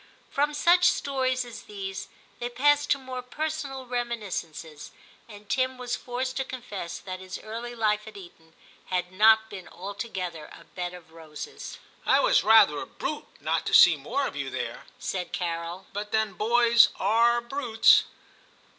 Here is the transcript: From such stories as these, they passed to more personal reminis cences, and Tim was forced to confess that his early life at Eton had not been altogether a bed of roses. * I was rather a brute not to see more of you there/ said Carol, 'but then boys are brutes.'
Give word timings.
From 0.31 0.55
such 0.55 0.85
stories 0.89 1.45
as 1.45 1.65
these, 1.65 2.07
they 2.39 2.49
passed 2.49 2.89
to 2.89 2.97
more 2.97 3.21
personal 3.21 3.85
reminis 3.85 4.41
cences, 4.43 4.89
and 5.29 5.47
Tim 5.47 5.77
was 5.77 5.95
forced 5.95 6.37
to 6.37 6.43
confess 6.43 6.97
that 6.97 7.19
his 7.19 7.37
early 7.43 7.75
life 7.75 8.07
at 8.07 8.17
Eton 8.17 8.55
had 8.87 9.11
not 9.11 9.47
been 9.51 9.67
altogether 9.67 10.49
a 10.59 10.63
bed 10.63 10.95
of 10.95 11.11
roses. 11.11 11.77
* 11.91 11.95
I 12.07 12.19
was 12.19 12.43
rather 12.43 12.79
a 12.79 12.87
brute 12.87 13.27
not 13.39 13.63
to 13.67 13.75
see 13.75 13.95
more 13.95 14.25
of 14.25 14.35
you 14.35 14.49
there/ 14.49 14.87
said 14.97 15.33
Carol, 15.33 15.85
'but 15.93 16.11
then 16.11 16.33
boys 16.33 16.87
are 16.99 17.39
brutes.' 17.39 18.05